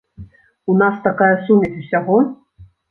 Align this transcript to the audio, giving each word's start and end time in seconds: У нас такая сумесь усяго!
У 0.71 0.77
нас 0.81 0.95
такая 1.07 1.31
сумесь 1.45 1.79
усяго! 1.85 2.21